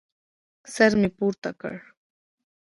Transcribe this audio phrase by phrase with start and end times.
[0.73, 1.75] سر مې پورته کړ.